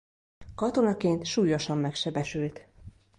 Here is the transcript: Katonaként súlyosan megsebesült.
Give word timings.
Katonaként 0.55 1.25
súlyosan 1.25 1.77
megsebesült. 1.77 2.67